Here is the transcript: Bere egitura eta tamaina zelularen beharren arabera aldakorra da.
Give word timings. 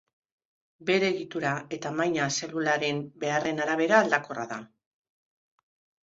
Bere 0.89 1.09
egitura 1.15 1.49
eta 1.65 1.77
tamaina 1.83 2.29
zelularen 2.37 3.03
beharren 3.25 3.61
arabera 3.65 3.99
aldakorra 4.05 4.47
da. 4.55 4.57